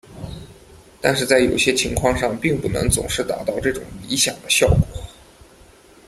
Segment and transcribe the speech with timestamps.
[0.99, 4.79] 但是在有些情况上并不能总是达到这种理想的效果。